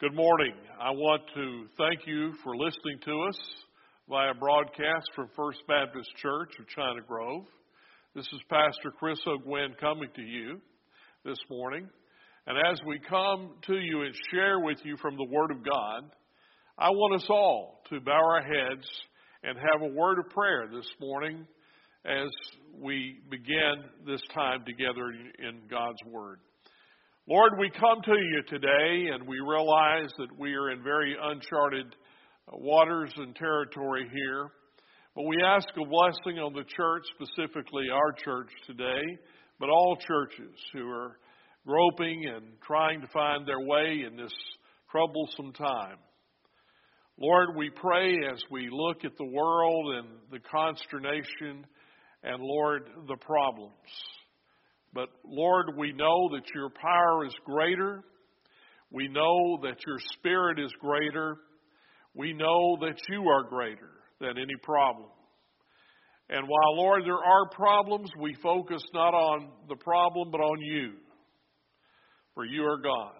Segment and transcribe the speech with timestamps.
[0.00, 0.54] Good morning.
[0.80, 3.38] I want to thank you for listening to us
[4.08, 7.44] via broadcast from First Baptist Church of China Grove.
[8.14, 10.58] This is Pastor Chris O'Gwen coming to you
[11.22, 11.86] this morning.
[12.46, 16.10] And as we come to you and share with you from the Word of God,
[16.78, 18.88] I want us all to bow our heads
[19.44, 21.46] and have a word of prayer this morning
[22.06, 22.30] as
[22.74, 26.38] we begin this time together in God's Word.
[27.30, 31.86] Lord, we come to you today and we realize that we are in very uncharted
[31.86, 34.48] uh, waters and territory here.
[35.14, 39.00] But we ask a blessing on the church, specifically our church today,
[39.60, 41.20] but all churches who are
[41.64, 44.34] groping and trying to find their way in this
[44.90, 45.98] troublesome time.
[47.16, 51.64] Lord, we pray as we look at the world and the consternation
[52.24, 53.70] and, Lord, the problems.
[54.92, 58.02] But Lord, we know that your power is greater.
[58.90, 61.36] We know that your spirit is greater.
[62.14, 65.08] We know that you are greater than any problem.
[66.28, 70.92] And while, Lord, there are problems, we focus not on the problem, but on you.
[72.34, 73.14] For you are God.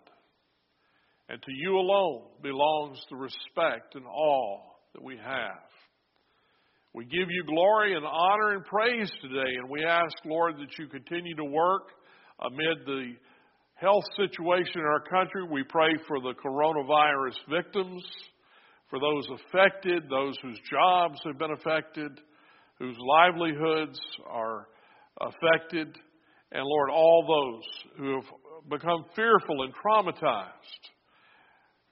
[1.28, 4.60] And to you alone belongs the respect and awe
[4.94, 5.69] that we have.
[6.92, 10.88] We give you glory and honor and praise today, and we ask, Lord, that you
[10.88, 11.82] continue to work
[12.40, 13.12] amid the
[13.74, 15.44] health situation in our country.
[15.48, 18.02] We pray for the coronavirus victims,
[18.88, 22.10] for those affected, those whose jobs have been affected,
[22.80, 24.66] whose livelihoods are
[25.20, 25.96] affected,
[26.50, 28.24] and Lord, all those who have
[28.68, 30.90] become fearful and traumatized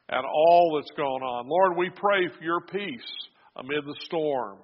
[0.08, 1.48] at all that's going on.
[1.48, 3.12] Lord, we pray for your peace
[3.56, 4.58] amid the storm.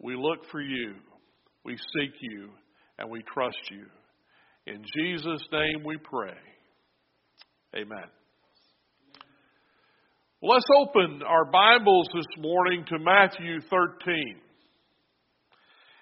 [0.00, 0.94] We look for you,
[1.64, 2.50] we seek you,
[2.98, 3.86] and we trust you.
[4.66, 6.36] In Jesus' name we pray.
[7.74, 8.04] Amen.
[10.42, 14.36] Let's open our Bibles this morning to Matthew 13.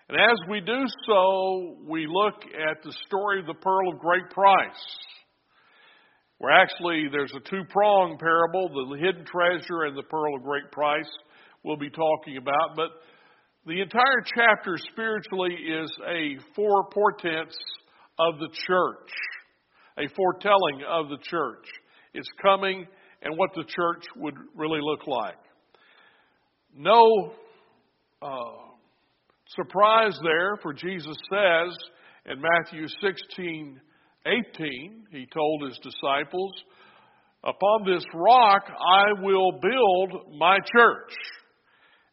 [0.09, 4.29] And as we do so, we look at the story of the pearl of great
[4.31, 4.85] price.
[6.39, 10.71] Where actually there's a two pronged parable, the hidden treasure and the pearl of great
[10.73, 11.09] price
[11.63, 12.77] we'll be talking about.
[12.77, 12.91] But
[13.67, 17.57] the entire chapter spiritually is a four portents
[18.19, 19.11] of the church,
[19.99, 21.65] a foretelling of the church.
[22.13, 22.87] It's coming
[23.23, 25.39] and what the church would really look like.
[26.77, 27.33] No
[28.21, 28.65] uh,
[29.57, 31.75] surprise there, for Jesus says
[32.27, 33.81] in Matthew 16,
[34.27, 36.53] 18, he told his disciples,
[37.43, 41.15] Upon this rock I will build my church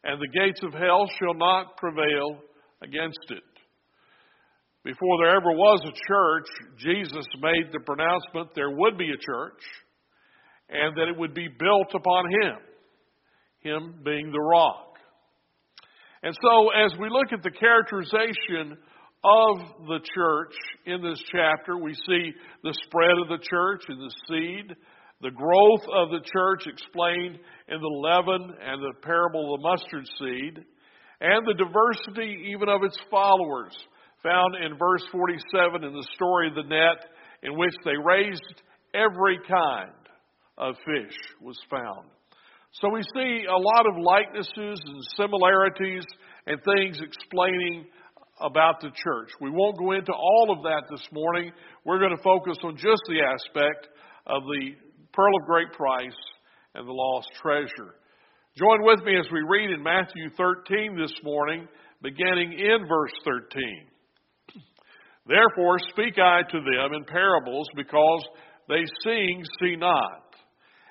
[0.04, 2.38] and the gates of hell shall not prevail
[2.82, 3.42] against it.
[4.84, 6.48] Before there ever was a church,
[6.78, 9.62] Jesus made the pronouncement there would be a church
[10.68, 12.56] and that it would be built upon Him,
[13.60, 14.96] Him being the rock.
[16.24, 18.78] And so, as we look at the characterization
[19.24, 20.54] of the church
[20.86, 22.32] in this chapter, we see
[22.64, 24.76] the spread of the church and the seed,
[25.22, 27.38] the growth of the church explained
[27.68, 30.64] in the leaven and the parable of the mustard seed,
[31.20, 33.72] and the diversity even of its followers,
[34.22, 37.06] found in verse 47 in the story of the net,
[37.42, 38.62] in which they raised
[38.94, 39.94] every kind
[40.58, 42.08] of fish was found.
[42.80, 46.04] So we see a lot of likenesses and similarities
[46.46, 47.86] and things explaining
[48.40, 49.30] about the church.
[49.40, 51.52] We won't go into all of that this morning.
[51.84, 53.88] We're going to focus on just the aspect
[54.26, 54.72] of the
[55.12, 56.18] pearl of great price,
[56.74, 57.94] and the lost treasure.
[58.56, 61.68] Join with me as we read in Matthew 13 this morning,
[62.02, 63.42] beginning in verse 13.
[65.26, 68.24] Therefore speak I to them in parables, because
[68.68, 70.24] they seeing see not,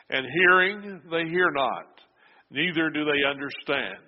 [0.09, 1.87] and hearing they hear not,
[2.49, 4.05] neither do they understand.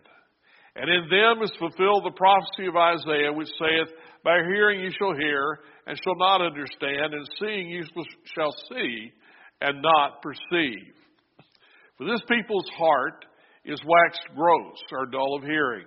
[0.75, 3.93] And in them is fulfilled the prophecy of Isaiah, which saith,
[4.23, 7.83] By hearing you shall hear, and shall not understand, and seeing you
[8.35, 9.11] shall see,
[9.63, 10.93] and not perceive.
[11.97, 13.25] For this people's heart
[13.65, 15.85] is waxed gross, or dull of hearing,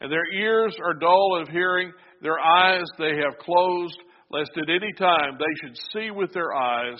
[0.00, 1.92] and their ears are dull of hearing,
[2.22, 3.98] their eyes they have closed,
[4.30, 6.98] lest at any time they should see with their eyes,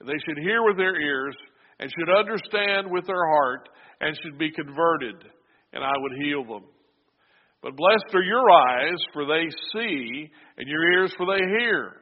[0.00, 1.36] and they should hear with their ears,
[1.78, 3.68] and should understand with their heart,
[4.00, 5.14] and should be converted,
[5.72, 6.64] and I would heal them.
[7.62, 12.01] But blessed are your eyes, for they see, and your ears, for they hear.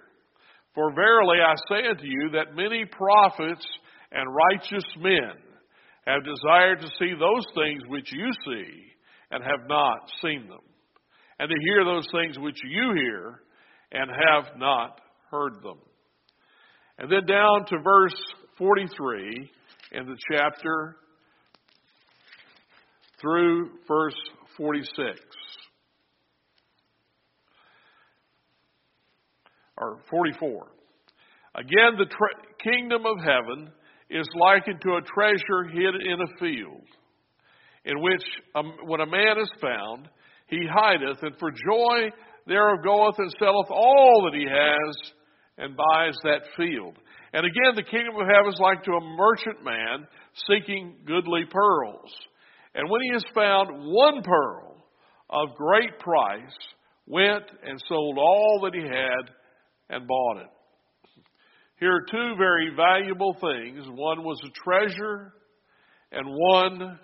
[0.75, 3.67] For verily I say unto you that many prophets
[4.13, 5.33] and righteous men
[6.07, 8.71] have desired to see those things which you see
[9.31, 10.61] and have not seen them,
[11.39, 13.41] and to hear those things which you hear
[13.93, 15.01] and have not
[15.31, 15.79] heard them.
[16.99, 18.17] And then down to verse
[18.59, 19.51] 43,
[19.93, 20.97] in the chapter
[23.21, 24.15] through verse
[24.57, 25.19] 46.
[29.81, 30.67] Or 44.
[31.55, 33.71] Again, the tre- kingdom of heaven
[34.11, 36.85] is likened to a treasure hid in a field,
[37.85, 38.23] in which
[38.55, 40.09] um, when a man is found,
[40.49, 42.11] he hideth, and for joy
[42.47, 45.13] thereof goeth and selleth all that he has,
[45.59, 46.97] and buys that field.
[47.33, 50.07] And again, the kingdom of heaven is like to a merchant man
[50.49, 52.11] seeking goodly pearls.
[52.75, 54.77] And when he has found one pearl
[55.29, 56.57] of great price,
[57.07, 59.31] went and sold all that he had
[59.91, 60.51] and bought it.
[61.79, 63.87] Here are two very valuable things.
[63.89, 65.33] One was a treasure,
[66.13, 66.99] and one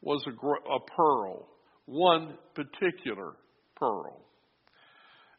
[0.00, 1.48] was a, a pearl.
[1.86, 3.34] One particular
[3.76, 4.22] pearl.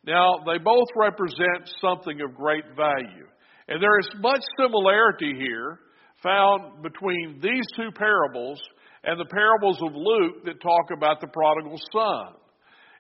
[0.06, 3.28] Now, they both represent something of great value.
[3.68, 5.80] And there is much similarity here
[6.24, 8.62] found between these two parables
[9.04, 12.36] and the parables of Luke that talk about the prodigal son.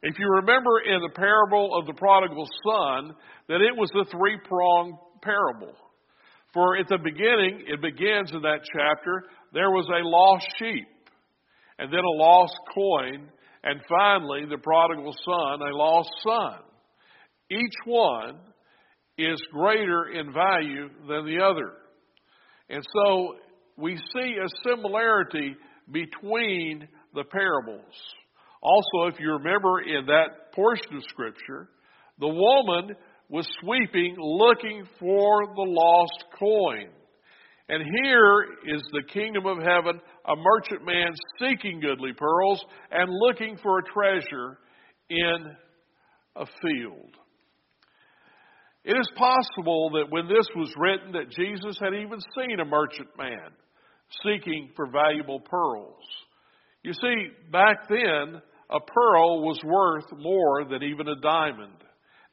[0.03, 3.13] If you remember in the parable of the prodigal son,
[3.47, 5.73] that it was the three pronged parable.
[6.53, 9.23] For at the beginning, it begins in that chapter,
[9.53, 10.87] there was a lost sheep,
[11.79, 13.29] and then a lost coin,
[13.63, 16.59] and finally, the prodigal son, a lost son.
[17.49, 18.37] Each one
[19.17, 21.73] is greater in value than the other.
[22.69, 23.35] And so
[23.77, 25.55] we see a similarity
[25.91, 27.93] between the parables.
[28.67, 31.69] Also, if you remember in that portion of Scripture,
[32.19, 32.97] the woman
[33.29, 36.89] was sweeping looking for the lost coin.
[37.69, 43.57] And here is the kingdom of heaven, a merchant man seeking goodly pearls and looking
[43.63, 44.57] for a treasure
[45.09, 45.55] in
[46.35, 47.15] a field.
[48.83, 53.09] It is possible that when this was written that Jesus had even seen a merchant
[53.17, 53.51] man
[54.23, 56.03] seeking for valuable pearls.
[56.83, 61.73] You see, back then, a pearl was worth more than even a diamond.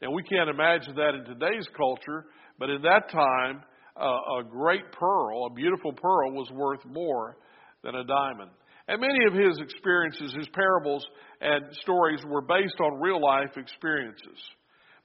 [0.02, 2.26] Now, we can't imagine that in today's culture,
[2.58, 3.62] but in that time,
[3.96, 7.36] uh, a great pearl, a beautiful pearl, was worth more
[7.82, 8.50] than a diamond.
[8.88, 11.06] And many of his experiences, his parables
[11.40, 14.38] and stories were based on real life experiences.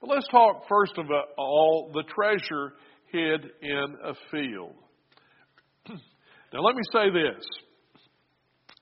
[0.02, 1.06] But let's talk first of
[1.38, 2.74] all the treasure
[3.12, 4.76] hid in a field.
[6.52, 7.46] Now, let me say this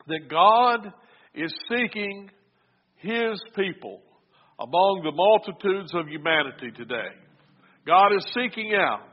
[0.07, 0.93] that God
[1.37, 2.29] is seeking
[2.95, 4.01] His people
[4.59, 7.13] among the multitudes of humanity today.
[7.85, 9.03] God is seeking out.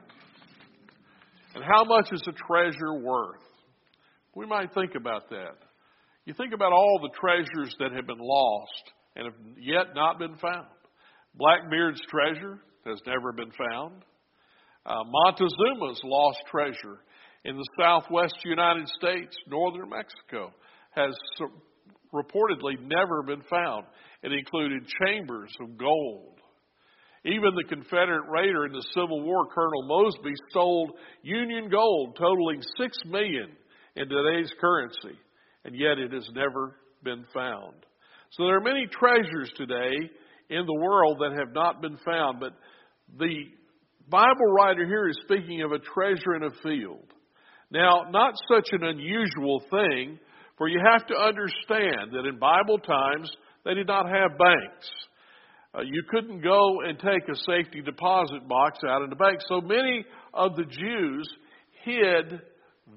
[1.55, 3.41] And how much is a treasure worth?
[4.35, 5.57] We might think about that.
[6.25, 8.83] You think about all the treasures that have been lost
[9.15, 10.67] and have yet not been found.
[11.37, 14.03] Blackbeard's treasure has never been found.
[14.87, 16.99] Uh, Montezuma's lost treasure
[17.45, 20.53] in the southwest United States, northern Mexico,
[20.91, 21.15] has
[22.15, 23.85] reportedly never been found.
[24.23, 26.39] It included chambers of gold.
[27.27, 32.97] Even the Confederate raider in the Civil War, Colonel Mosby, stole Union gold totaling six
[33.07, 33.51] million
[33.97, 35.19] in today's currency,
[35.65, 37.75] and yet it has never been found.
[38.33, 39.95] So there are many treasures today
[40.51, 42.53] in the world that have not been found, but
[43.19, 43.45] the
[44.09, 47.07] Bible writer here is speaking of a treasure in a field.
[47.71, 50.19] Now, not such an unusual thing,
[50.57, 53.31] for you have to understand that in Bible times,
[53.65, 54.91] they did not have banks.
[55.75, 59.41] Uh, you couldn't go and take a safety deposit box out in the bank.
[59.49, 61.29] So many of the Jews
[61.85, 62.41] hid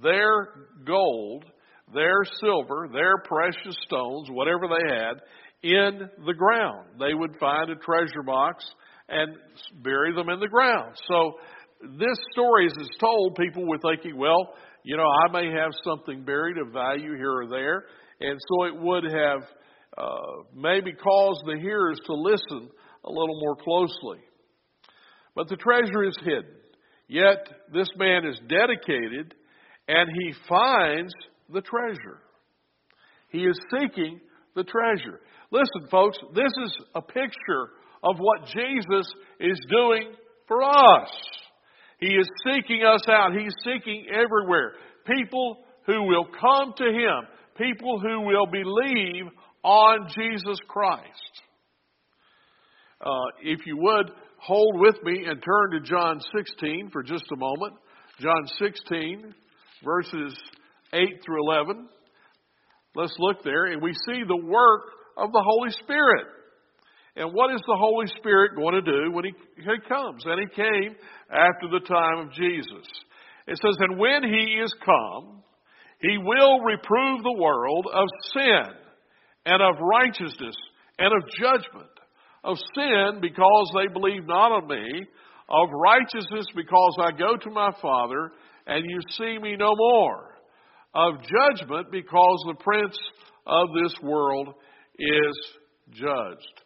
[0.04, 0.50] their
[0.86, 1.46] gold,
[1.94, 5.22] their silver, their precious stones, whatever they had,
[5.64, 6.90] in the ground.
[7.00, 8.64] They would find a treasure box
[9.10, 9.36] and
[9.82, 10.96] bury them in the ground.
[11.08, 11.34] So
[11.82, 14.54] this story, as it's told, people were thinking, well,
[14.88, 17.84] you know, I may have something buried of value here or there.
[18.22, 19.42] And so it would have
[19.98, 22.70] uh, maybe caused the hearers to listen
[23.04, 24.20] a little more closely.
[25.36, 26.56] But the treasure is hidden.
[27.10, 29.34] Yet this man is dedicated
[29.90, 31.12] and he finds
[31.52, 32.22] the treasure.
[33.28, 34.22] He is seeking
[34.56, 35.20] the treasure.
[35.52, 37.72] Listen, folks, this is a picture
[38.06, 40.14] of what Jesus is doing
[40.48, 41.10] for us.
[42.00, 43.34] He is seeking us out.
[43.34, 44.74] He's seeking everywhere.
[45.06, 47.28] People who will come to Him.
[47.58, 49.26] People who will believe
[49.64, 51.42] on Jesus Christ.
[53.02, 53.10] Uh,
[53.42, 57.74] if you would, hold with me and turn to John 16 for just a moment.
[58.20, 59.34] John 16,
[59.84, 60.36] verses
[60.94, 61.88] 8 through 11.
[62.96, 64.82] Let's look there, and we see the work
[65.18, 66.26] of the Holy Spirit.
[67.18, 70.24] And what is the Holy Spirit going to do when he, he comes?
[70.26, 70.96] And he came
[71.32, 72.86] after the time of Jesus.
[73.48, 75.42] It says, And when he is come,
[76.00, 78.72] he will reprove the world of sin
[79.48, 80.56] and of righteousness
[81.00, 81.90] and of judgment.
[82.44, 85.06] Of sin because they believe not on me,
[85.50, 88.32] of righteousness because I go to my Father
[88.68, 90.36] and you see me no more,
[90.94, 92.98] of judgment because the prince
[93.46, 94.54] of this world
[95.00, 95.38] is
[95.92, 96.62] judged.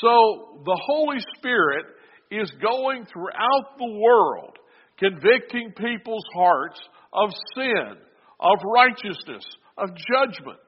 [0.00, 1.86] So the Holy Spirit
[2.30, 4.56] is going throughout the world
[4.98, 6.80] convicting people's hearts
[7.12, 7.96] of sin,
[8.40, 9.44] of righteousness,
[9.76, 10.58] of judgment.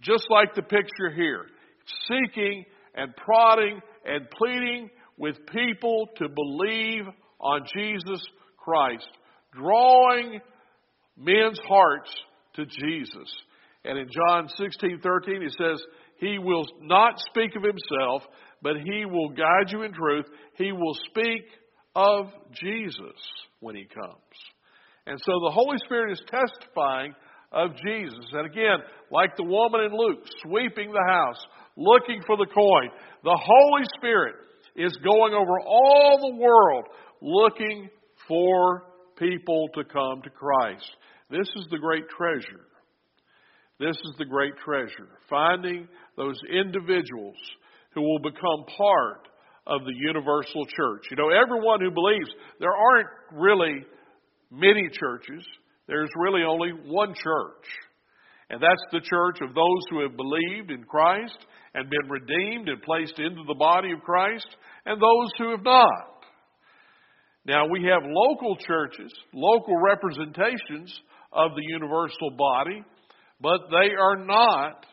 [0.00, 1.46] Just like the picture here,
[2.08, 2.64] seeking
[2.94, 4.88] and prodding and pleading
[5.18, 7.04] with people to believe
[7.38, 8.22] on Jesus
[8.56, 9.08] Christ,
[9.52, 10.40] drawing
[11.16, 12.10] men's hearts
[12.54, 13.34] to Jesus.
[13.84, 15.82] And in John 16, 13, he says,
[16.20, 18.22] He will not speak of Himself,
[18.62, 20.26] but He will guide you in truth.
[20.56, 21.44] He will speak
[21.96, 23.16] of Jesus
[23.60, 24.14] when He comes.
[25.06, 27.14] And so the Holy Spirit is testifying
[27.52, 28.26] of Jesus.
[28.32, 28.78] And again,
[29.10, 31.42] like the woman in Luke, sweeping the house,
[31.76, 32.90] looking for the coin,
[33.24, 34.34] the Holy Spirit
[34.76, 36.84] is going over all the world
[37.20, 37.88] looking
[38.28, 38.84] for
[39.18, 40.88] people to come to Christ.
[41.30, 42.66] This is the great treasure.
[43.80, 45.08] This is the great treasure.
[45.30, 47.36] Finding those individuals
[47.94, 49.26] who will become part
[49.66, 51.06] of the universal church.
[51.10, 53.84] You know, everyone who believes, there aren't really
[54.50, 55.44] many churches.
[55.88, 57.66] There's really only one church.
[58.50, 61.38] And that's the church of those who have believed in Christ
[61.74, 64.48] and been redeemed and placed into the body of Christ,
[64.86, 66.24] and those who have not.
[67.46, 70.92] Now, we have local churches, local representations
[71.32, 72.82] of the universal body,
[73.40, 74.84] but they are not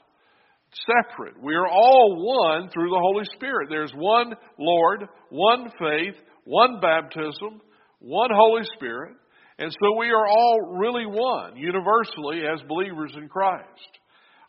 [0.85, 1.41] separate.
[1.41, 3.67] We are all one through the Holy Spirit.
[3.69, 7.61] There's one Lord, one faith, one baptism,
[7.99, 9.15] one Holy Spirit.
[9.59, 13.65] And so we are all really one, universally, as believers in Christ,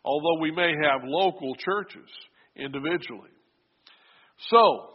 [0.05, 2.09] although we may have local churches
[2.55, 3.31] individually.
[4.49, 4.89] So,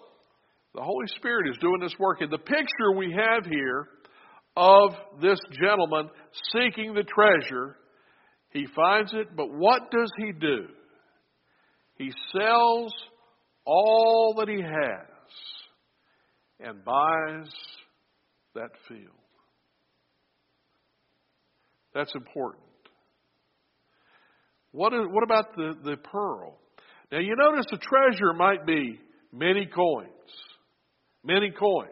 [0.74, 2.20] the Holy Spirit is doing this work.
[2.20, 3.88] And the picture we have here
[4.56, 6.08] of this gentleman
[6.52, 7.76] seeking the treasure
[8.54, 10.68] he finds it, but what does he do?
[11.98, 12.94] He sells
[13.66, 15.06] all that he has
[16.60, 17.52] and buys
[18.54, 19.10] that field.
[21.94, 22.62] That's important.
[24.70, 26.56] What, is, what about the, the pearl?
[27.12, 29.00] Now you notice the treasure might be
[29.32, 30.08] many coins.
[31.24, 31.90] Many coins.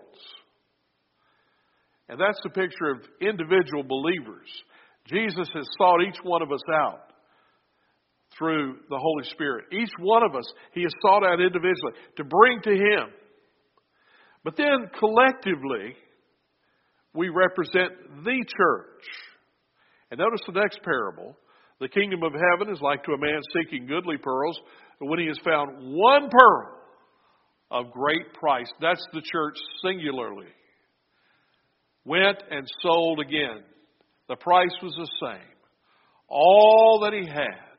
[2.09, 4.49] And that's the picture of individual believers.
[5.07, 7.01] Jesus has sought each one of us out
[8.39, 9.67] through the Holy Spirit.
[9.73, 13.09] Each one of us, He has sought out individually to bring to Him.
[14.45, 15.95] But then collectively,
[17.15, 17.93] we represent
[18.25, 19.05] the church.
[20.11, 21.37] And notice the next parable.
[21.81, 24.59] The kingdom of heaven is like to a man seeking goodly pearls,
[25.09, 26.79] when he has found one pearl
[27.71, 30.47] of great price, that's the church singularly,
[32.05, 33.65] went and sold again
[34.29, 35.57] the price was the same.
[36.29, 37.73] All that he had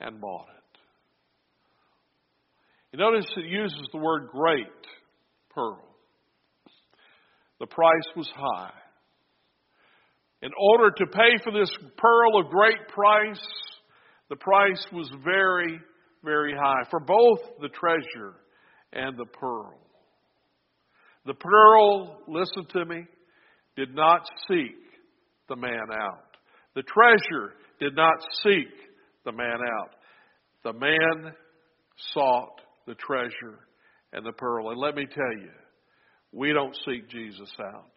[0.00, 0.60] and bought it.
[2.92, 4.66] You notice it uses the word great
[5.54, 5.84] pearl.
[7.60, 8.72] The price was high.
[10.42, 13.46] In order to pay for this pearl of great price,
[14.30, 15.78] the price was very,
[16.24, 18.34] very high for both the treasure
[18.92, 19.78] and the pearl.
[21.26, 23.04] The pearl, listen to me,
[23.76, 24.89] did not seek
[25.50, 26.24] the man out.
[26.74, 28.72] The treasure did not seek
[29.26, 29.90] the man out.
[30.64, 31.34] The man
[32.14, 33.58] sought the treasure
[34.12, 34.70] and the pearl.
[34.70, 35.50] And let me tell you,
[36.32, 37.90] we don't seek Jesus out.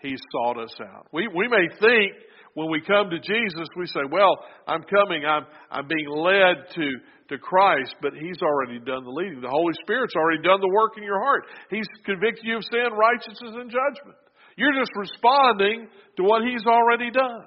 [0.00, 1.08] He sought us out.
[1.12, 2.12] We, we may think
[2.54, 4.32] when we come to Jesus, we say, well,
[4.66, 6.86] I'm coming, I'm, I'm being led to,
[7.28, 9.40] to Christ, but He's already done the leading.
[9.40, 11.44] The Holy Spirit's already done the work in your heart.
[11.70, 14.16] He's convicted you of sin, righteousness, and judgment.
[14.60, 15.88] You're just responding
[16.18, 17.46] to what He's already done.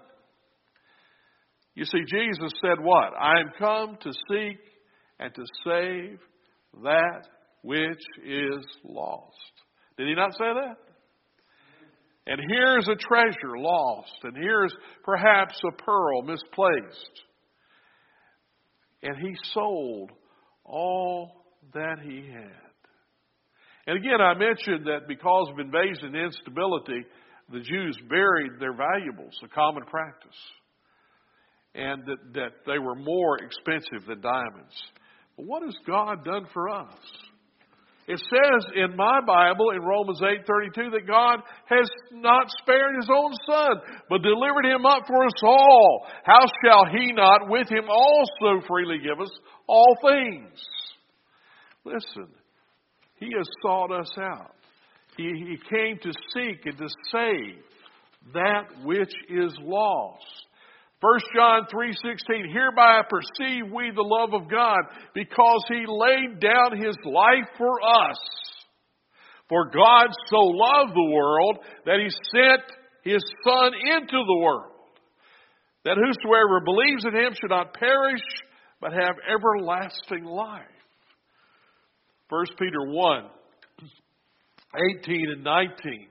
[1.75, 3.13] You see, Jesus said what?
[3.19, 4.57] I am come to seek
[5.19, 6.17] and to save
[6.81, 7.27] that
[7.61, 9.53] which is lost.
[9.95, 10.77] Did He not say that?
[12.25, 17.21] And here's a treasure lost, and here's perhaps a pearl misplaced.
[19.03, 20.09] And he sold
[20.65, 22.72] all that he had.
[23.87, 27.05] And again, I mentioned that because of invasion and instability,
[27.51, 30.37] the Jews buried their valuables, a common practice,
[31.75, 34.73] and that, that they were more expensive than diamonds.
[35.35, 36.93] But what has God done for us?
[38.05, 43.31] It says in my Bible in Romans 8:32 that God has not spared his own
[43.47, 46.05] son, but delivered him up for us all.
[46.25, 49.31] How shall he not with him also freely give us
[49.67, 50.67] all things?
[51.85, 52.27] Listen,
[53.23, 54.55] he has sought us out.
[55.17, 57.63] He, he came to seek and to save
[58.33, 60.23] that which is lost.
[61.01, 64.79] 1 John 3:16 Hereby perceive we the love of God
[65.13, 68.17] because he laid down his life for us.
[69.49, 72.61] For God so loved the world that he sent
[73.03, 74.71] his son into the world
[75.83, 78.21] that whosoever believes in him should not perish
[78.79, 80.72] but have everlasting life.
[82.33, 83.29] 1 Peter 1
[85.05, 86.07] 18 and 19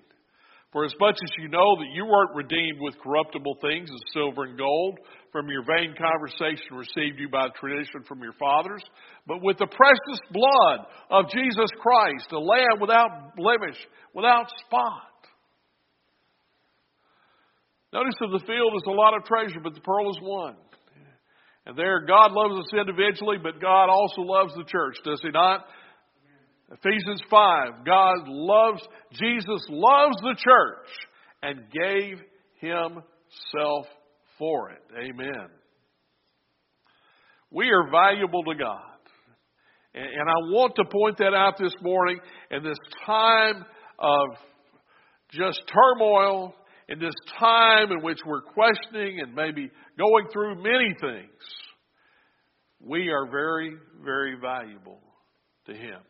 [0.70, 4.44] for as much as you know that you weren't redeemed with corruptible things as silver
[4.44, 5.00] and gold
[5.32, 8.82] from your vain conversation received you by tradition from your fathers,
[9.26, 13.76] but with the precious blood of Jesus Christ, a lamb without blemish,
[14.14, 15.10] without spot.
[17.92, 20.54] Notice in the field is a lot of treasure, but the pearl is one.
[21.66, 25.66] And there, God loves us individually, but God also loves the church, does He not?
[26.72, 30.88] Ephesians 5, God loves, Jesus loves the church
[31.42, 32.18] and gave
[32.60, 33.86] himself
[34.38, 34.82] for it.
[34.96, 35.48] Amen.
[37.50, 38.80] We are valuable to God.
[39.94, 42.18] And I want to point that out this morning
[42.50, 43.66] in this time
[43.98, 44.28] of
[45.30, 46.54] just turmoil,
[46.88, 51.30] in this time in which we're questioning and maybe going through many things.
[52.80, 55.00] We are very, very valuable
[55.66, 56.00] to Him.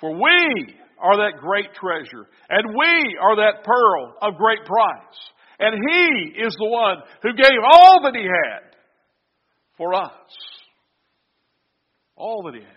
[0.00, 5.18] For we are that great treasure, and we are that pearl of great price.
[5.58, 8.76] And He is the one who gave all that He had
[9.76, 10.10] for us.
[12.16, 12.76] All that He had.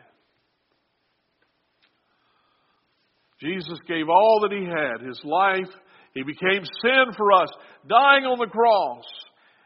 [3.40, 5.74] Jesus gave all that He had, His life.
[6.14, 7.50] He became sin for us,
[7.90, 9.06] dying on the cross.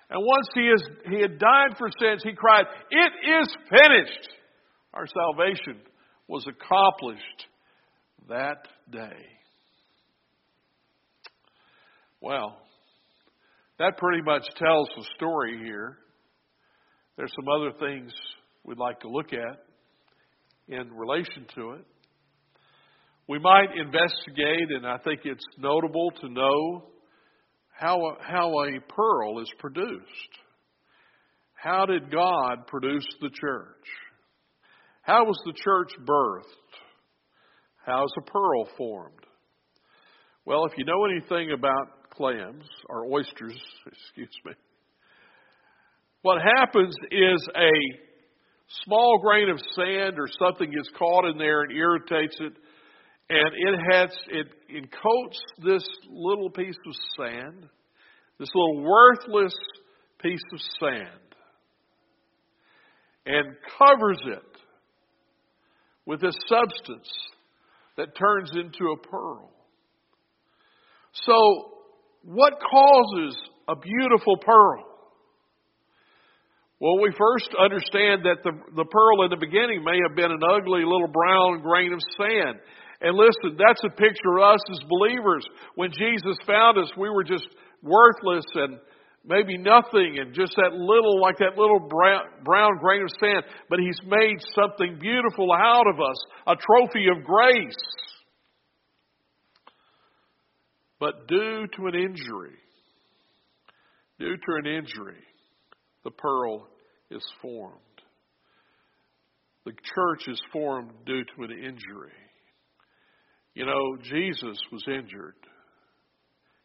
[0.10, 4.30] And once He, is, he had died for sins, He cried, It is finished!
[4.93, 5.82] Our salvation
[6.28, 7.46] was accomplished
[8.30, 9.26] that day.
[12.22, 12.58] Well,
[13.80, 15.98] that pretty much tells the story here.
[17.16, 18.12] There's some other things
[18.63, 19.63] we'd like to look at
[20.68, 21.86] in relation to it.
[23.28, 26.86] We might investigate, and I think it's notable to know
[27.72, 30.04] how a, how a pearl is produced.
[31.54, 33.86] How did God produce the church?
[35.08, 36.43] How was the church birthed?
[37.86, 39.24] How's a pearl formed?
[40.46, 44.52] Well, if you know anything about clams or oysters, excuse me,
[46.24, 47.72] what happens is a
[48.84, 52.54] small grain of sand or something gets caught in there and irritates it,
[53.30, 54.89] and it has it, it
[55.63, 57.70] this little piece of sand,
[58.39, 59.56] this little worthless
[60.22, 61.36] piece of sand,
[63.26, 64.57] and covers it
[66.08, 67.10] with this substance
[67.98, 69.52] that turns into a pearl.
[71.26, 71.74] So,
[72.24, 74.86] what causes a beautiful pearl?
[76.80, 80.41] Well, we first understand that the, the pearl in the beginning may have been an
[80.46, 82.60] ugly little brown grain of sand.
[83.02, 85.46] And listen, that's a picture of us as believers.
[85.76, 87.48] When Jesus found us, we were just
[87.82, 88.78] worthless and
[89.28, 93.44] maybe nothing and just that little, like that little brown, brown grain of sand.
[93.70, 97.76] But He's made something beautiful out of us, a trophy of grace.
[101.00, 102.58] But due to an injury,
[104.20, 105.24] due to an injury,
[106.04, 106.68] the pearl
[107.12, 107.74] is formed.
[109.66, 112.13] The church is formed due to an injury.
[113.54, 115.36] You know, Jesus was injured.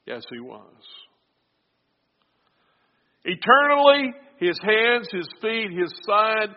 [0.07, 0.63] Yes, he was.
[3.25, 6.49] Eternally, his hands, his feet, his side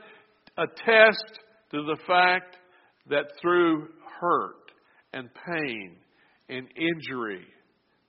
[0.57, 1.39] attest
[1.71, 2.57] to the fact
[3.09, 3.87] that through
[4.19, 4.71] hurt
[5.13, 5.97] and pain
[6.49, 7.45] and injury,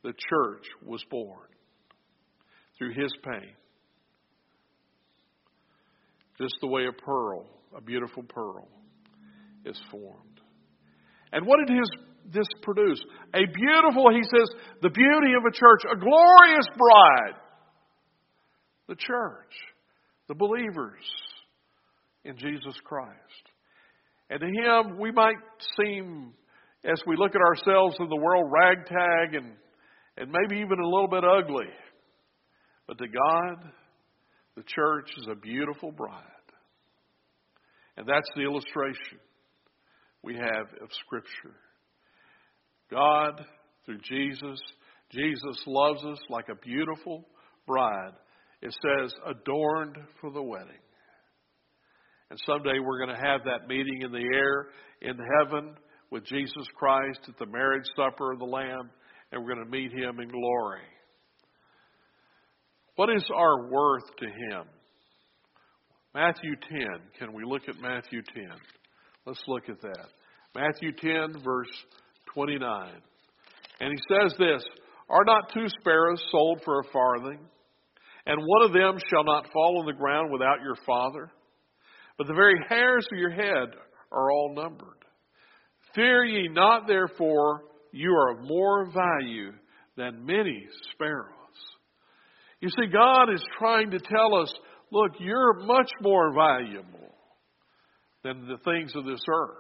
[0.03, 1.49] the church was born.
[2.79, 3.55] Through his pain.
[6.38, 8.69] Just the way a pearl, a beautiful pearl,
[9.64, 10.40] is formed.
[11.33, 11.90] And what did his
[12.33, 13.03] this produce?
[13.35, 14.49] A beautiful, he says,
[14.83, 17.40] the beauty of a church, a glorious bride
[18.88, 19.53] the church,
[20.29, 21.03] the believers
[22.25, 23.12] in Jesus Christ.
[24.31, 25.37] And to Him, we might
[25.79, 26.33] seem,
[26.85, 29.53] as we look at ourselves in the world, ragtag and,
[30.16, 31.70] and maybe even a little bit ugly.
[32.87, 33.72] But to God,
[34.57, 36.22] the church is a beautiful bride.
[37.96, 39.18] And that's the illustration
[40.22, 41.57] we have of Scripture.
[42.90, 43.44] God,
[43.85, 44.61] through Jesus,
[45.11, 47.25] Jesus loves us like a beautiful
[47.66, 48.12] bride.
[48.62, 50.81] It says, adorned for the wedding.
[52.31, 54.66] And someday we're going to have that meeting in the air
[55.03, 55.75] in heaven
[56.11, 58.90] with Jesus Christ at the marriage supper of the Lamb,
[59.31, 60.81] and we're going to meet him in glory.
[62.97, 64.64] What is our worth to him?
[66.14, 66.79] Matthew 10.
[67.19, 68.49] Can we look at Matthew 10?
[69.27, 70.07] Let's look at that.
[70.55, 71.71] Matthew 10, verse
[72.33, 72.92] 29.
[73.81, 74.64] And he says this
[75.11, 77.40] Are not two sparrows sold for a farthing?
[78.27, 81.31] And one of them shall not fall on the ground without your Father?
[82.19, 83.75] But the very hairs of your head
[84.11, 85.05] are all numbered.
[85.95, 87.62] Fear ye not, therefore,
[87.93, 89.53] you are of more value
[89.97, 91.33] than many sparrows.
[92.61, 94.53] You see, God is trying to tell us
[94.91, 97.15] look, you're much more valuable
[98.23, 99.57] than the things of this earth.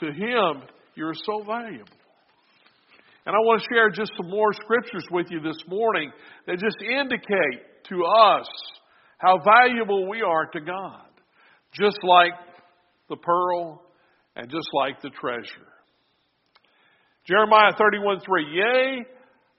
[0.00, 0.62] To Him,
[0.94, 1.97] you're so valuable.
[3.26, 6.10] And I want to share just some more scriptures with you this morning
[6.46, 8.46] that just indicate to us
[9.18, 11.06] how valuable we are to God.
[11.72, 12.32] Just like
[13.08, 13.82] the pearl
[14.36, 15.68] and just like the treasure.
[17.26, 18.46] Jeremiah 31 3.
[18.52, 19.04] Yea,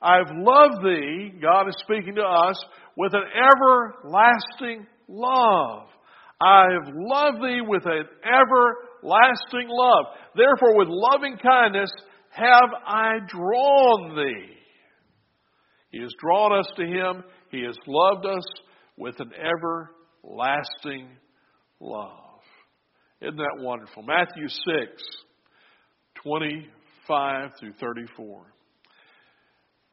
[0.02, 2.58] I've loved thee, God is speaking to us,
[2.96, 5.88] with an everlasting love.
[6.42, 10.06] I have loved thee with an everlasting love.
[10.36, 11.92] Therefore, with loving kindness
[12.32, 14.56] have I drawn thee.
[15.92, 17.24] He has drawn us to Him.
[17.52, 18.44] He has loved us
[18.98, 21.10] with an everlasting
[21.80, 22.30] love.
[23.22, 24.04] Isn't that wonderful?
[24.04, 25.04] Matthew 6,
[26.24, 28.46] 25 through 34.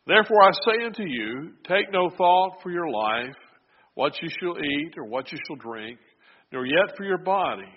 [0.07, 3.35] Therefore I say unto you, take no thought for your life,
[3.95, 5.99] what you shall eat or what you shall drink,
[6.53, 7.73] nor yet for your body,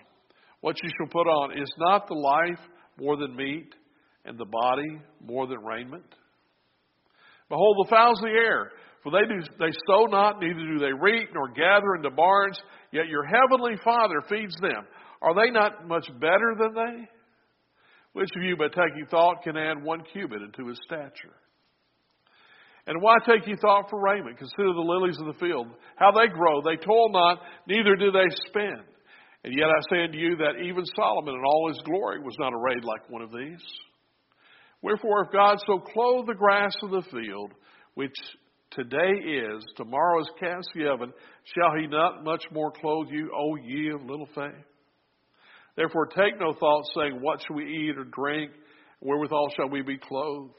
[0.62, 1.58] what you shall put on.
[1.58, 2.60] Is not the life
[3.00, 3.74] more than meat,
[4.30, 6.06] and the body more than raiment?
[7.50, 8.72] Behold the fowls of the air,
[9.04, 12.62] for they do they sow not, neither do they reap, nor gather into barns,
[12.92, 14.86] yet your heavenly Father feeds them.
[15.22, 17.10] Are they not much better than they?
[18.14, 21.36] Which of you, by taking thought, can add one cubit unto his stature?
[22.88, 24.38] And why take ye thought for raiment?
[24.38, 26.62] Consider the lilies of the field, how they grow.
[26.62, 28.82] They toil not, neither do they spin.
[29.44, 32.54] And yet I say unto you that even Solomon in all his glory was not
[32.54, 33.64] arrayed like one of these.
[34.82, 37.54] Wherefore, if God so clothe the grass of the field,
[37.96, 38.16] which
[38.72, 41.12] today is, tomorrow is cast in heaven,
[41.44, 44.66] shall he not much more clothe you, O ye of little faith?
[45.76, 48.52] Therefore, take no thought, saying, What shall we eat or drink?
[49.02, 50.54] Wherewithal shall we be clothed?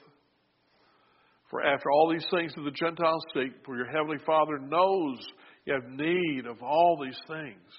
[1.51, 5.19] For after all these things do the Gentiles seek, for your heavenly Father knows
[5.65, 7.73] you have need of all these things.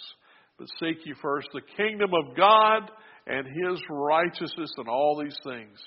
[0.59, 2.91] But seek ye first the kingdom of God
[3.27, 5.79] and his righteousness, and all these things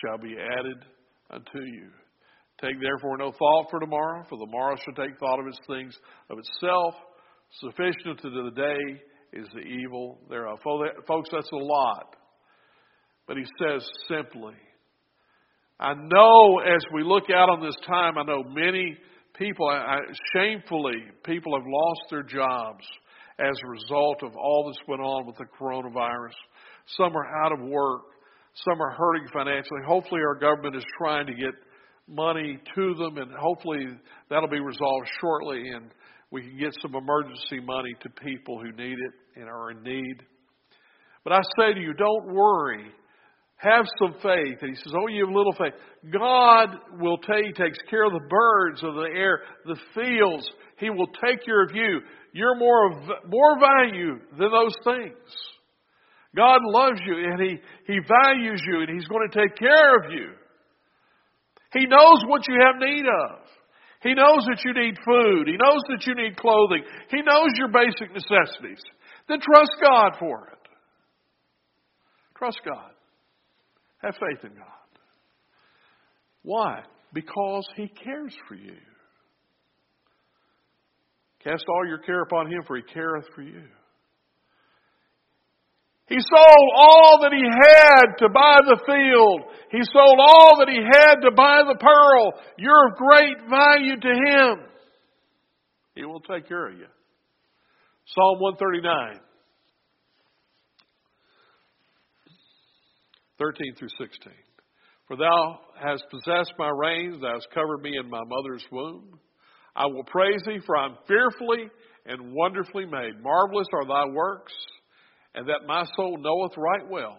[0.00, 0.84] shall be added
[1.30, 1.88] unto you.
[2.60, 5.96] Take therefore no thought for tomorrow, for the morrow shall take thought of its things
[6.30, 6.94] of itself.
[7.60, 9.00] Sufficient to the day
[9.32, 10.58] is the evil thereof.
[10.62, 12.16] Folks, that's a lot.
[13.26, 14.54] But he says simply,
[15.78, 18.96] I know as we look out on this time, I know many
[19.36, 19.98] people, I,
[20.34, 22.84] shamefully, people have lost their jobs
[23.38, 26.36] as a result of all that's went on with the coronavirus.
[26.96, 28.02] Some are out of work.
[28.54, 29.80] Some are hurting financially.
[29.86, 31.54] Hopefully, our government is trying to get
[32.06, 33.86] money to them, and hopefully
[34.28, 35.90] that'll be resolved shortly, and
[36.30, 40.16] we can get some emergency money to people who need it and are in need.
[41.24, 42.84] But I say to you, don't worry.
[43.56, 44.58] Have some faith.
[44.60, 45.74] And he says, Oh, you have little faith.
[46.12, 50.50] God will take, He takes care of the birds of the air, the fields.
[50.78, 52.00] He will take care of you.
[52.32, 52.96] You're more, of,
[53.28, 55.16] more value than those things.
[56.34, 60.12] God loves you and he, he values you and He's going to take care of
[60.12, 60.30] you.
[61.72, 63.38] He knows what you have need of.
[64.02, 65.46] He knows that you need food.
[65.46, 66.82] He knows that you need clothing.
[67.10, 68.82] He knows your basic necessities.
[69.28, 70.58] Then trust God for it.
[72.36, 72.90] Trust God.
[74.02, 74.66] Have faith in God.
[76.42, 76.80] Why?
[77.12, 78.76] Because He cares for you.
[81.44, 83.62] Cast all your care upon Him, for He careth for you.
[86.08, 89.42] He sold all that he had to buy the field.
[89.70, 92.34] He sold all that he had to buy the pearl.
[92.58, 94.66] You're of great value to him.
[95.94, 96.86] He will take care of you.
[98.06, 99.20] Psalm 139,
[103.38, 104.32] 13 through 16.
[105.06, 109.18] For thou hast possessed my reins, thou hast covered me in my mother's womb.
[109.74, 111.70] I will praise thee, for I am fearfully
[112.04, 113.22] and wonderfully made.
[113.22, 114.52] Marvelous are thy works
[115.34, 117.18] and that my soul knoweth right well.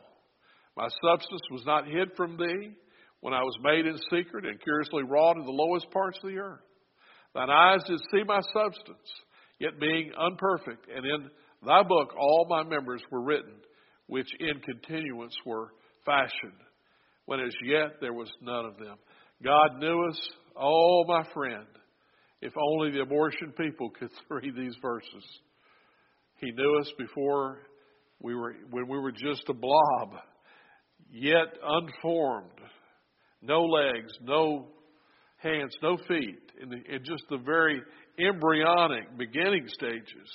[0.75, 2.71] My substance was not hid from thee
[3.21, 6.37] when I was made in secret and curiously wrought in the lowest parts of the
[6.37, 6.59] earth.
[7.33, 9.09] Thine eyes did see my substance,
[9.59, 11.29] yet being unperfect, and in
[11.65, 13.55] thy book all my members were written,
[14.07, 15.73] which in continuance were
[16.05, 16.59] fashioned,
[17.25, 18.97] when as yet there was none of them.
[19.43, 21.65] God knew us, oh my friend,
[22.41, 25.23] if only the abortion people could read these verses.
[26.37, 27.59] He knew us before
[28.23, 30.13] we were when we were just a blob,
[31.11, 32.49] yet unformed,
[33.41, 34.69] no legs, no
[35.37, 37.81] hands, no feet, in, the, in just the very
[38.17, 40.29] embryonic beginning stages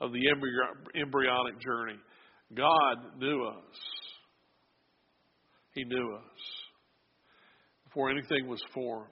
[0.00, 0.20] of the
[0.94, 1.98] embryonic journey.
[2.54, 3.74] God knew us.
[5.72, 6.40] He knew us
[7.84, 9.10] before anything was formed.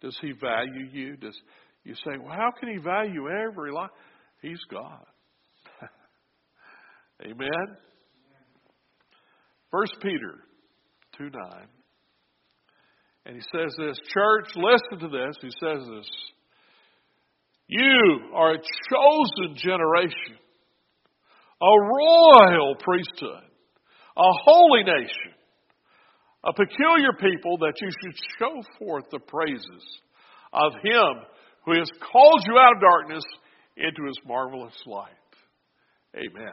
[0.00, 1.16] Does He value you?
[1.16, 1.38] Does
[1.84, 3.90] you say, well, how can He value every life?
[4.42, 5.04] He's God.
[7.22, 7.76] Amen.
[9.70, 10.44] First Peter
[11.16, 11.68] two nine.
[13.26, 15.36] And he says this, church, listen to this.
[15.40, 16.10] He says this.
[17.66, 20.36] You are a chosen generation,
[21.62, 23.48] a royal priesthood,
[24.16, 25.32] a holy nation,
[26.44, 30.00] a peculiar people that you should show forth the praises
[30.52, 31.24] of Him
[31.64, 33.24] who has called you out of darkness
[33.78, 35.08] into His marvelous light.
[36.14, 36.52] Amen.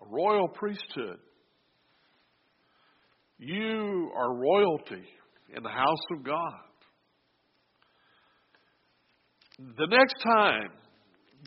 [0.00, 1.18] A royal priesthood.
[3.38, 5.04] You are royalty
[5.56, 6.52] in the house of God.
[9.58, 10.70] The next time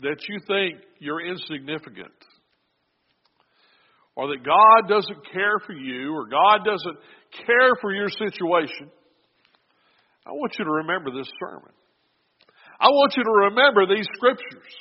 [0.00, 2.12] that you think you're insignificant,
[4.14, 6.98] or that God doesn't care for you, or God doesn't
[7.46, 8.90] care for your situation,
[10.26, 11.72] I want you to remember this sermon.
[12.78, 14.72] I want you to remember these scriptures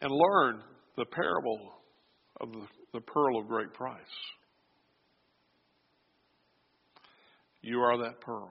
[0.00, 0.62] and learn
[0.96, 1.60] the parable
[2.40, 4.00] of the, the pearl of great price.
[7.62, 8.50] You are that pearl.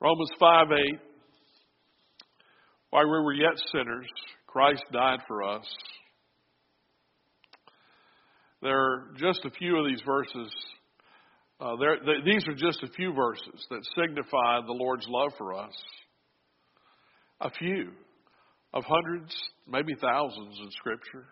[0.00, 1.00] Romans 5 8.
[2.90, 4.08] While we were yet sinners,
[4.46, 5.64] Christ died for us.
[8.62, 10.52] There are just a few of these verses.
[11.60, 15.74] Uh, there, these are just a few verses that signify the Lord's love for us.
[17.40, 17.92] A few
[18.72, 19.34] of hundreds,
[19.68, 21.26] maybe thousands in Scripture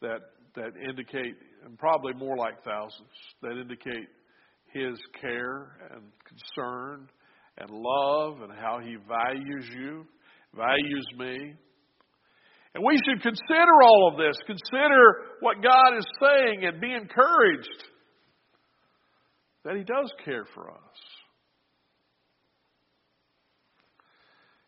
[0.00, 0.20] that
[0.56, 3.10] that indicate, and probably more like thousands,
[3.42, 4.08] that indicate
[4.72, 7.08] His care and concern
[7.58, 10.06] and love and how He values you,
[10.54, 11.54] values me.
[12.74, 17.84] And we should consider all of this, consider what God is saying, and be encouraged
[19.64, 20.98] that He does care for us.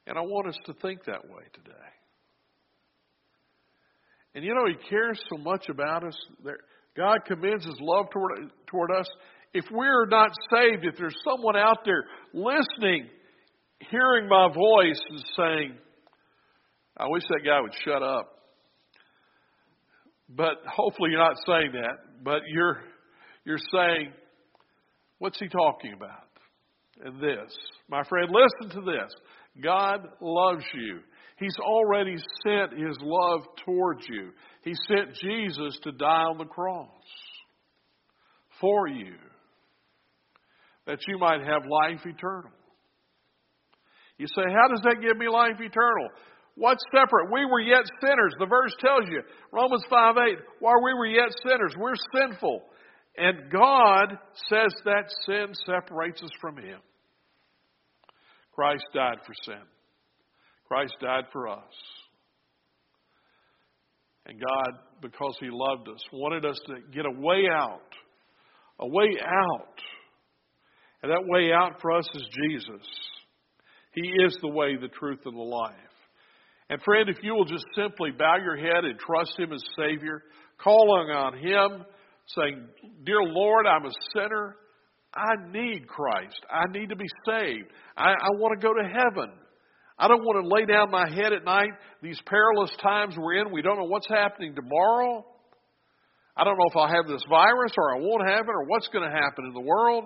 [0.09, 1.73] And I want us to think that way today.
[4.35, 6.17] And you know, He cares so much about us.
[6.97, 9.07] God commends His love toward, toward us.
[9.53, 13.09] If we're not saved, if there's someone out there listening,
[13.91, 15.75] hearing my voice and saying,
[16.97, 18.33] I wish that guy would shut up.
[20.29, 22.83] But hopefully you're not saying that, but you're
[23.45, 24.13] you're saying,
[25.19, 26.29] what's he talking about?
[27.03, 27.55] And this.
[27.89, 29.11] My friend, listen to this.
[29.63, 31.01] God loves you.
[31.39, 34.31] He's already sent his love towards you.
[34.63, 36.89] He sent Jesus to die on the cross
[38.61, 39.15] for you
[40.87, 42.51] that you might have life eternal.
[44.17, 46.09] You say, How does that give me life eternal?
[46.57, 47.31] What's separate?
[47.31, 48.35] We were yet sinners.
[48.41, 52.63] The verse tells you, Romans 5 8, while we were yet sinners, we're sinful.
[53.17, 54.19] And God
[54.49, 56.81] says that sin separates us from Him.
[58.59, 59.63] Christ died for sin.
[60.67, 61.63] Christ died for us.
[64.27, 67.79] And God, because He loved us, wanted us to get a way out.
[68.81, 69.79] A way out.
[71.05, 72.85] And that way out for us is Jesus.
[73.93, 75.75] He is the way, the truth, and the life.
[76.69, 80.25] And friend, if you will just simply bow your head and trust Him as Savior,
[80.61, 81.85] calling on Him,
[82.35, 82.67] saying,
[83.07, 84.57] Dear Lord, I'm a sinner.
[85.15, 86.39] I need Christ.
[86.51, 87.67] I need to be saved.
[87.97, 89.33] I, I want to go to heaven.
[89.99, 91.71] I don't want to lay down my head at night.
[92.03, 95.25] These perilous times we're in, we don't know what's happening tomorrow.
[96.37, 98.87] I don't know if I'll have this virus or I won't have it or what's
[98.89, 100.05] going to happen in the world.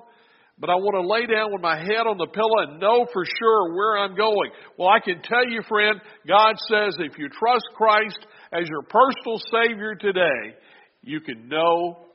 [0.58, 3.24] But I want to lay down with my head on the pillow and know for
[3.24, 4.50] sure where I'm going.
[4.78, 8.18] Well, I can tell you, friend, God says if you trust Christ
[8.52, 10.56] as your personal Savior today,
[11.02, 12.06] you can know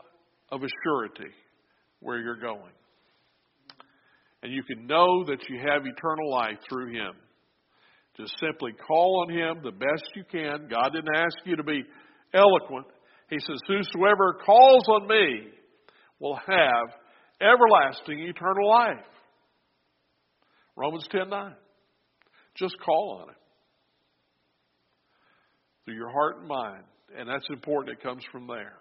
[0.49, 1.33] of a surety
[2.07, 2.71] where you're going.
[4.41, 7.11] And you can know that you have eternal life through Him.
[8.15, 10.69] Just simply call on Him the best you can.
[10.69, 11.83] God didn't ask you to be
[12.33, 12.87] eloquent.
[13.29, 15.49] He says, Whosoever calls on me
[16.21, 16.95] will have
[17.41, 19.03] everlasting eternal life.
[20.77, 21.55] Romans 10 9.
[22.55, 23.35] Just call on Him
[25.83, 26.83] through your heart and mind.
[27.17, 27.97] And that's important.
[27.97, 28.77] It comes from there.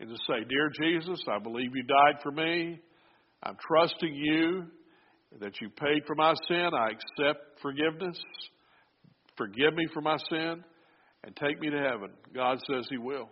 [0.00, 2.80] And to say, Dear Jesus, I believe you died for me.
[3.42, 4.64] I'm trusting you
[5.40, 6.70] that you paid for my sin.
[6.72, 8.18] I accept forgiveness.
[9.36, 10.64] Forgive me for my sin
[11.24, 12.10] and take me to heaven.
[12.34, 13.28] God says He will.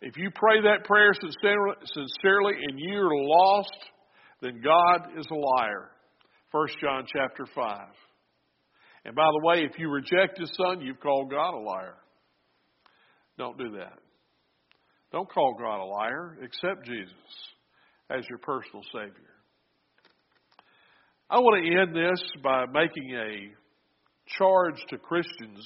[0.00, 3.70] If you pray that prayer sincerely and you're lost,
[4.42, 5.90] then God is a liar.
[6.50, 7.78] 1 John chapter 5.
[9.06, 11.96] And by the way, if you reject His Son, you've called God a liar.
[13.38, 13.98] Don't do that.
[15.14, 16.36] Don't call God a liar.
[16.42, 17.14] Accept Jesus
[18.10, 19.30] as your personal Savior.
[21.30, 23.54] I want to end this by making a
[24.36, 25.64] charge to Christians,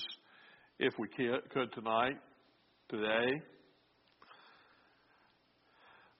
[0.78, 2.18] if we could tonight,
[2.90, 3.40] today.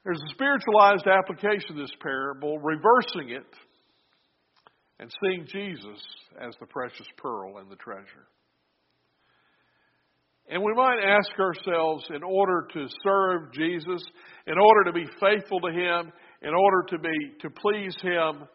[0.05, 3.55] There's a spiritualized application of this parable, reversing it
[5.01, 6.01] and seeing Jesus
[6.41, 8.27] as the precious pearl and the treasure.
[10.51, 14.03] And we might ask ourselves, in order to serve Jesus,
[14.47, 16.11] in order to be faithful to Him,
[16.43, 18.49] in order to be to please Him,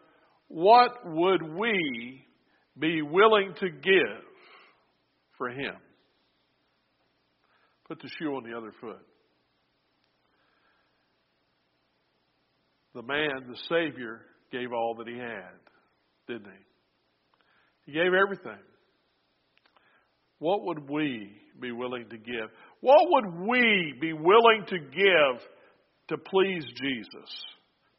[0.48, 2.26] what would we
[2.78, 4.24] be willing to give
[5.38, 5.74] for Him?
[7.86, 9.06] Put the shoe on the other foot.
[12.94, 15.58] The man, the Savior, gave all that he had,
[16.28, 17.86] didn't he?
[17.86, 18.62] He gave everything.
[20.38, 22.50] What would we be willing to give?
[22.80, 25.42] What would we be willing to give
[26.08, 27.30] to please Jesus?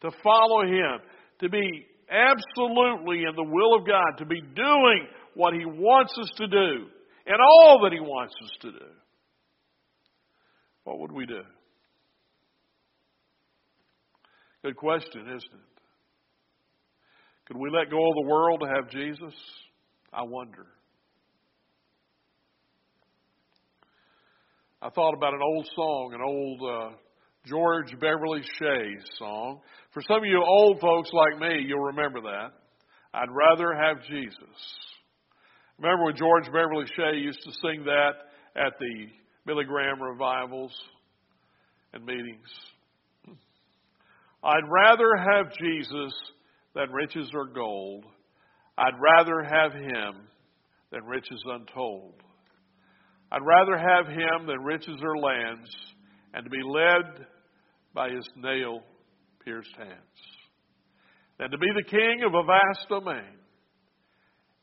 [0.02, 1.00] To follow Him?
[1.42, 4.18] To be absolutely in the will of God?
[4.20, 6.88] To be doing what He wants us to do
[7.26, 8.86] and all that He wants us to do?
[10.84, 11.42] What would we do?
[14.64, 15.76] Good question, isn't it?
[17.48, 19.34] Could we let go of the world to have Jesus?
[20.12, 20.66] I wonder.
[24.86, 26.96] I thought about an old song, an old uh,
[27.44, 29.62] George Beverly Shea song.
[29.92, 32.50] For some of you old folks like me, you'll remember that.
[33.12, 34.38] I'd rather have Jesus.
[35.80, 38.12] Remember when George Beverly Shea used to sing that
[38.56, 39.08] at the
[39.48, 40.72] Billy Graham revivals
[41.94, 42.48] and meetings?
[44.44, 46.14] I'd rather have Jesus
[46.76, 48.06] than riches or gold.
[48.78, 50.28] I'd rather have him
[50.92, 52.22] than riches untold.
[53.36, 55.70] I'd rather have him than riches or lands,
[56.34, 57.26] and to be led
[57.94, 58.80] by his nail
[59.44, 59.92] pierced hands,
[61.38, 63.38] than to be the king of a vast domain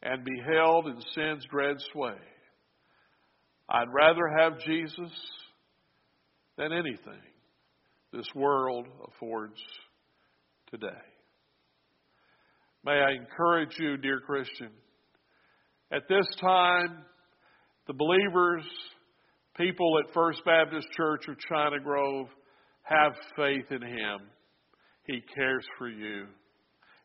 [0.02, 2.16] and be held in sin's dread sway.
[3.68, 5.12] I'd rather have Jesus
[6.56, 7.20] than anything
[8.11, 9.61] this world affords
[10.70, 10.87] today.
[12.85, 14.70] May I encourage you, dear Christian,
[15.92, 17.04] at this time,
[17.87, 18.64] the believers,
[19.57, 22.29] people at First Baptist Church of China Grove,
[22.83, 24.21] have faith in Him.
[25.05, 26.27] He cares for you.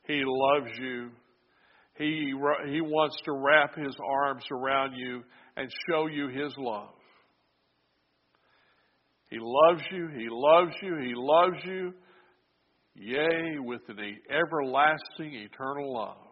[0.08, 1.10] He loves you.
[1.98, 2.34] He,
[2.70, 5.24] he wants to wrap His arms around you
[5.56, 6.90] and show you His love.
[9.30, 10.08] He loves you.
[10.16, 10.98] He loves you.
[10.98, 11.94] He loves you.
[12.96, 16.27] Yea, with an everlasting, eternal love.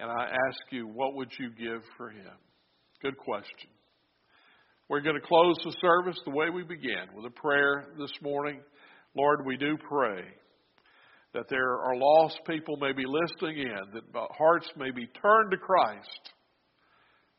[0.00, 2.32] And I ask you, what would you give for him?
[3.02, 3.70] Good question.
[4.88, 8.60] We're going to close the service the way we began with a prayer this morning.
[9.16, 10.22] Lord, we do pray
[11.32, 15.56] that there are lost people may be listening in, that hearts may be turned to
[15.56, 16.30] Christ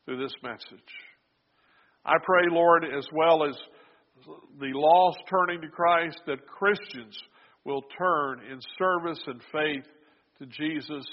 [0.04, 0.92] through this message.
[2.04, 3.56] I pray, Lord, as well as
[4.60, 7.16] the lost turning to Christ, that Christians
[7.64, 9.84] will turn in service and faith
[10.38, 11.04] to Jesus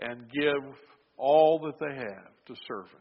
[0.00, 0.74] and give
[1.16, 3.00] all that they have to serve Him.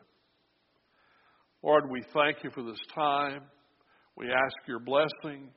[1.63, 3.41] Lord, we thank you for this time.
[4.15, 5.49] We ask your blessing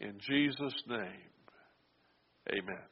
[0.00, 1.30] in Jesus' name.
[2.50, 2.82] Amen.